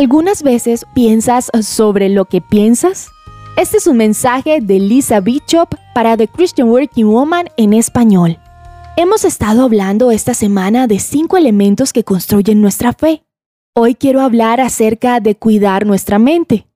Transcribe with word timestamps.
¿Algunas 0.00 0.42
veces 0.42 0.86
piensas 0.94 1.50
sobre 1.60 2.08
lo 2.08 2.24
que 2.24 2.40
piensas? 2.40 3.10
Este 3.58 3.76
es 3.76 3.86
un 3.86 3.98
mensaje 3.98 4.62
de 4.62 4.80
Lisa 4.80 5.20
Bishop 5.20 5.74
para 5.94 6.16
The 6.16 6.26
Christian 6.26 6.70
Working 6.70 7.06
Woman 7.06 7.50
en 7.58 7.74
español. 7.74 8.38
Hemos 8.96 9.26
estado 9.26 9.62
hablando 9.62 10.10
esta 10.10 10.32
semana 10.32 10.86
de 10.86 11.00
cinco 11.00 11.36
elementos 11.36 11.92
que 11.92 12.02
construyen 12.02 12.62
nuestra 12.62 12.94
fe. 12.94 13.24
Hoy 13.74 13.94
quiero 13.94 14.22
hablar 14.22 14.62
acerca 14.62 15.20
de 15.20 15.34
cuidar 15.34 15.84
nuestra 15.84 16.18
mente. 16.18 16.66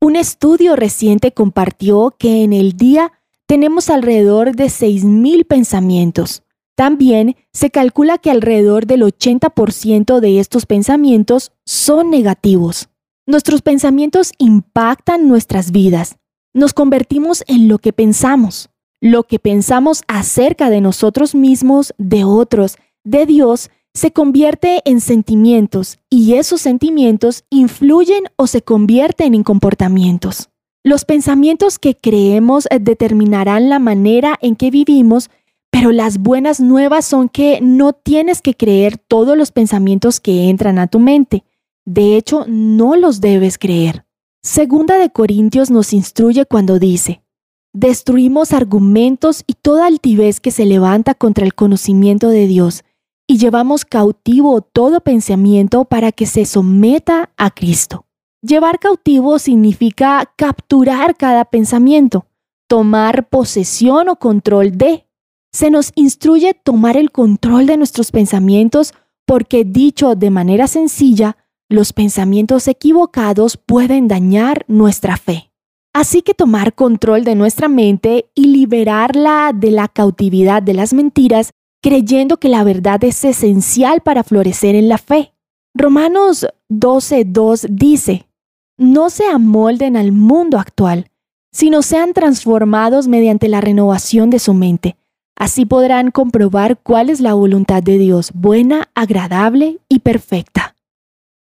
Un 0.00 0.16
estudio 0.16 0.74
reciente 0.74 1.30
compartió 1.30 2.16
que 2.18 2.42
en 2.42 2.52
el 2.52 2.76
día 2.76 3.12
tenemos 3.46 3.90
alrededor 3.90 4.56
de 4.56 4.64
6.000 4.64 5.46
pensamientos. 5.46 6.42
También 6.74 7.36
se 7.52 7.70
calcula 7.70 8.18
que 8.18 8.30
alrededor 8.30 8.86
del 8.86 9.02
80% 9.02 10.20
de 10.20 10.40
estos 10.40 10.66
pensamientos 10.66 11.52
son 11.66 12.10
negativos. 12.10 12.88
Nuestros 13.26 13.62
pensamientos 13.62 14.32
impactan 14.38 15.28
nuestras 15.28 15.70
vidas. 15.70 16.16
Nos 16.54 16.72
convertimos 16.72 17.44
en 17.46 17.68
lo 17.68 17.78
que 17.78 17.92
pensamos. 17.92 18.70
Lo 19.00 19.24
que 19.24 19.38
pensamos 19.38 20.02
acerca 20.08 20.70
de 20.70 20.80
nosotros 20.80 21.34
mismos, 21.34 21.94
de 21.98 22.24
otros, 22.24 22.76
de 23.04 23.26
Dios, 23.26 23.70
se 23.94 24.12
convierte 24.12 24.80
en 24.84 25.00
sentimientos 25.00 25.98
y 26.08 26.34
esos 26.34 26.62
sentimientos 26.62 27.44
influyen 27.50 28.24
o 28.36 28.46
se 28.46 28.62
convierten 28.62 29.34
en 29.34 29.42
comportamientos. 29.42 30.48
Los 30.82 31.04
pensamientos 31.04 31.78
que 31.78 31.94
creemos 31.94 32.66
determinarán 32.80 33.68
la 33.68 33.78
manera 33.78 34.38
en 34.40 34.56
que 34.56 34.70
vivimos 34.70 35.30
pero 35.72 35.90
las 35.90 36.18
buenas 36.18 36.60
nuevas 36.60 37.06
son 37.06 37.30
que 37.30 37.58
no 37.62 37.94
tienes 37.94 38.42
que 38.42 38.54
creer 38.54 38.98
todos 38.98 39.36
los 39.36 39.50
pensamientos 39.50 40.20
que 40.20 40.50
entran 40.50 40.78
a 40.78 40.86
tu 40.86 41.00
mente. 41.00 41.44
De 41.86 42.16
hecho, 42.16 42.44
no 42.46 42.94
los 42.94 43.20
debes 43.20 43.58
creer. 43.58 44.04
Segunda 44.42 44.98
de 44.98 45.10
Corintios 45.10 45.70
nos 45.70 45.92
instruye 45.92 46.44
cuando 46.44 46.78
dice, 46.78 47.22
Destruimos 47.72 48.52
argumentos 48.52 49.44
y 49.46 49.54
toda 49.54 49.86
altivez 49.86 50.40
que 50.40 50.50
se 50.50 50.66
levanta 50.66 51.14
contra 51.14 51.46
el 51.46 51.54
conocimiento 51.54 52.28
de 52.28 52.46
Dios, 52.46 52.84
y 53.26 53.38
llevamos 53.38 53.86
cautivo 53.86 54.60
todo 54.60 55.00
pensamiento 55.00 55.86
para 55.86 56.12
que 56.12 56.26
se 56.26 56.44
someta 56.44 57.30
a 57.38 57.50
Cristo. 57.50 58.04
Llevar 58.42 58.78
cautivo 58.78 59.38
significa 59.38 60.30
capturar 60.36 61.16
cada 61.16 61.46
pensamiento, 61.46 62.26
tomar 62.68 63.30
posesión 63.30 64.10
o 64.10 64.16
control 64.16 64.76
de, 64.76 65.06
se 65.52 65.70
nos 65.70 65.92
instruye 65.94 66.54
tomar 66.54 66.96
el 66.96 67.10
control 67.10 67.66
de 67.66 67.76
nuestros 67.76 68.10
pensamientos 68.10 68.94
porque 69.26 69.64
dicho 69.64 70.14
de 70.14 70.30
manera 70.30 70.66
sencilla, 70.66 71.36
los 71.68 71.92
pensamientos 71.92 72.68
equivocados 72.68 73.56
pueden 73.56 74.08
dañar 74.08 74.64
nuestra 74.66 75.16
fe. 75.16 75.50
Así 75.94 76.22
que 76.22 76.34
tomar 76.34 76.74
control 76.74 77.24
de 77.24 77.34
nuestra 77.34 77.68
mente 77.68 78.30
y 78.34 78.46
liberarla 78.46 79.52
de 79.54 79.70
la 79.70 79.88
cautividad 79.88 80.62
de 80.62 80.74
las 80.74 80.94
mentiras, 80.94 81.52
creyendo 81.82 82.38
que 82.38 82.48
la 82.48 82.64
verdad 82.64 83.02
es 83.04 83.24
esencial 83.24 84.00
para 84.00 84.24
florecer 84.24 84.74
en 84.74 84.88
la 84.88 84.98
fe. 84.98 85.34
Romanos 85.74 86.46
12.2 86.70 87.66
dice, 87.68 88.26
no 88.78 89.10
se 89.10 89.26
amolden 89.26 89.96
al 89.96 90.12
mundo 90.12 90.58
actual, 90.58 91.10
sino 91.52 91.82
sean 91.82 92.14
transformados 92.14 93.06
mediante 93.06 93.48
la 93.48 93.60
renovación 93.60 94.30
de 94.30 94.38
su 94.38 94.54
mente 94.54 94.96
Así 95.42 95.66
podrán 95.66 96.12
comprobar 96.12 96.78
cuál 96.78 97.10
es 97.10 97.18
la 97.18 97.34
voluntad 97.34 97.82
de 97.82 97.98
Dios, 97.98 98.30
buena, 98.32 98.90
agradable 98.94 99.80
y 99.88 99.98
perfecta. 99.98 100.76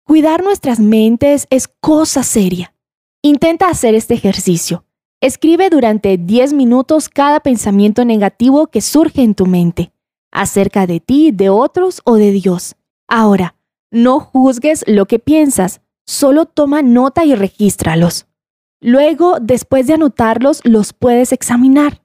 Cuidar 0.04 0.44
nuestras 0.44 0.80
mentes 0.80 1.46
es 1.52 1.68
cosa 1.68 2.24
seria. 2.24 2.74
Intenta 3.22 3.68
hacer 3.68 3.94
este 3.94 4.16
ejercicio. 4.16 4.84
Escribe 5.22 5.70
durante 5.70 6.18
10 6.18 6.54
minutos 6.54 7.08
cada 7.08 7.40
pensamiento 7.42 8.04
negativo 8.04 8.66
que 8.66 8.82
surge 8.82 9.22
en 9.22 9.36
tu 9.36 9.46
mente, 9.46 9.92
acerca 10.32 10.88
de 10.88 11.00
ti, 11.00 11.30
de 11.32 11.52
otros 11.52 12.02
o 12.04 12.16
de 12.16 12.32
Dios. 12.32 12.76
Ahora, 13.08 13.54
no 13.92 14.20
juzgues 14.20 14.84
lo 14.88 15.06
que 15.06 15.20
piensas, 15.20 15.82
solo 16.08 16.46
toma 16.46 16.82
nota 16.82 17.26
y 17.26 17.36
regístralos. 17.36 18.26
Luego, 18.82 19.38
después 19.40 19.86
de 19.86 19.94
anotarlos, 19.94 20.62
los 20.64 20.94
puedes 20.94 21.32
examinar 21.32 22.03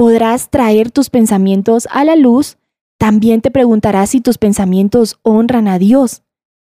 podrás 0.00 0.48
traer 0.48 0.90
tus 0.90 1.10
pensamientos 1.10 1.86
a 1.90 2.06
la 2.06 2.16
luz, 2.16 2.56
también 2.98 3.42
te 3.42 3.50
preguntarás 3.50 4.08
si 4.08 4.22
tus 4.22 4.38
pensamientos 4.38 5.18
honran 5.20 5.68
a 5.68 5.78
Dios, 5.78 6.22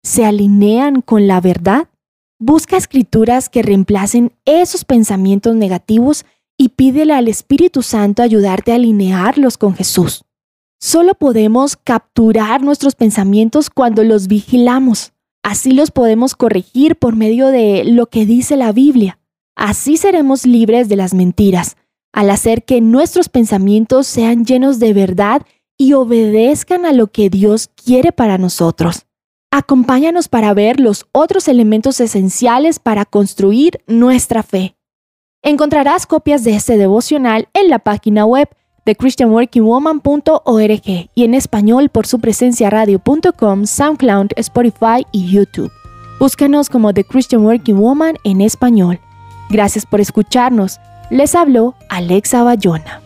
se 0.02 0.24
alinean 0.24 1.00
con 1.00 1.28
la 1.28 1.40
verdad. 1.40 1.86
Busca 2.40 2.76
escrituras 2.76 3.48
que 3.48 3.62
reemplacen 3.62 4.32
esos 4.46 4.84
pensamientos 4.84 5.54
negativos 5.54 6.26
y 6.58 6.70
pídele 6.70 7.12
al 7.12 7.28
Espíritu 7.28 7.82
Santo 7.82 8.24
ayudarte 8.24 8.72
a 8.72 8.74
alinearlos 8.74 9.56
con 9.58 9.76
Jesús. 9.76 10.24
Solo 10.80 11.14
podemos 11.14 11.76
capturar 11.76 12.62
nuestros 12.62 12.96
pensamientos 12.96 13.70
cuando 13.70 14.02
los 14.02 14.26
vigilamos. 14.26 15.12
Así 15.44 15.70
los 15.70 15.92
podemos 15.92 16.34
corregir 16.34 16.96
por 16.96 17.14
medio 17.14 17.46
de 17.46 17.84
lo 17.84 18.06
que 18.06 18.26
dice 18.26 18.56
la 18.56 18.72
Biblia. 18.72 19.20
Así 19.54 19.98
seremos 19.98 20.46
libres 20.46 20.88
de 20.88 20.96
las 20.96 21.14
mentiras 21.14 21.76
al 22.12 22.30
hacer 22.30 22.64
que 22.64 22.80
nuestros 22.80 23.28
pensamientos 23.28 24.06
sean 24.06 24.44
llenos 24.44 24.78
de 24.78 24.92
verdad 24.92 25.42
y 25.78 25.94
obedezcan 25.94 26.84
a 26.84 26.92
lo 26.92 27.08
que 27.08 27.30
Dios 27.30 27.70
quiere 27.74 28.12
para 28.12 28.38
nosotros. 28.38 29.06
Acompáñanos 29.50 30.28
para 30.28 30.54
ver 30.54 30.78
los 30.78 31.06
otros 31.12 31.48
elementos 31.48 32.00
esenciales 32.00 32.78
para 32.78 33.04
construir 33.04 33.80
nuestra 33.86 34.42
fe. 34.42 34.76
Encontrarás 35.42 36.06
copias 36.06 36.44
de 36.44 36.54
este 36.54 36.76
devocional 36.76 37.48
en 37.54 37.68
la 37.68 37.78
página 37.78 38.26
web 38.26 38.48
de 38.84 38.94
christianworkingwoman.org 38.94 41.08
y 41.14 41.24
en 41.24 41.34
español 41.34 41.88
por 41.88 42.06
su 42.06 42.20
presencia 42.20 42.70
radio.com, 42.70 43.64
SoundCloud, 43.64 44.28
Spotify 44.36 45.06
y 45.12 45.30
YouTube. 45.30 45.72
Búscanos 46.18 46.68
como 46.68 46.92
The 46.92 47.04
Christian 47.04 47.44
Working 47.44 47.78
Woman 47.78 48.16
en 48.24 48.42
español. 48.42 49.00
Gracias 49.48 49.86
por 49.86 50.00
escucharnos. 50.00 50.78
Les 51.10 51.34
habló 51.34 51.74
Alexa 51.88 52.44
Bayona. 52.44 53.00